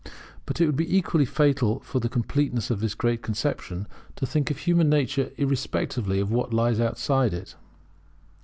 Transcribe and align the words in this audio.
But 0.47 0.59
it 0.59 0.65
would 0.65 0.75
be 0.75 0.97
equally 0.97 1.25
fatal 1.25 1.81
to 1.91 1.99
the 1.99 2.09
completeness 2.09 2.71
of 2.71 2.79
this 2.79 2.95
great 2.95 3.21
conception 3.21 3.87
to 4.15 4.25
think 4.25 4.49
of 4.49 4.57
human 4.57 4.89
nature 4.89 5.29
irrespectively 5.37 6.19
of 6.19 6.31
what 6.31 6.51
lies 6.55 6.79
outside 6.79 7.35
it. 7.35 7.53